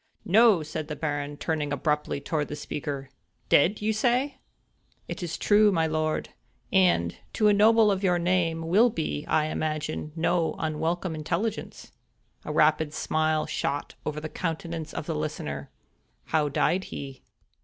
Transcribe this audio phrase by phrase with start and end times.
[0.25, 3.11] "No!" said the Baron, turning abruptly toward the speaker,
[3.49, 3.77] "dead!
[3.77, 4.31] say you?"
[5.07, 6.29] "It is indeed true, my lord;
[6.73, 11.91] and, to a noble of your name, will be, I imagine, no unwelcome intelligence."
[12.45, 15.69] A rapid smile shot over the countenance of the listener.
[16.25, 17.21] "How died he?"